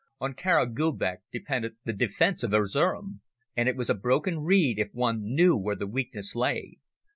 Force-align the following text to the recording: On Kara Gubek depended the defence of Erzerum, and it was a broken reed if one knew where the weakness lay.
On 0.19 0.33
Kara 0.33 0.65
Gubek 0.65 1.17
depended 1.31 1.75
the 1.85 1.93
defence 1.93 2.41
of 2.41 2.55
Erzerum, 2.55 3.21
and 3.55 3.69
it 3.69 3.75
was 3.75 3.87
a 3.87 3.93
broken 3.93 4.39
reed 4.39 4.79
if 4.79 4.89
one 4.93 5.21
knew 5.21 5.55
where 5.55 5.75
the 5.75 5.85
weakness 5.85 6.33
lay. 6.35 6.79